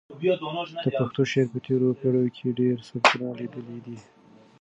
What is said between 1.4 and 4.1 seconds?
په تېرو پېړیو کې ډېر سبکونه لیدلي دي.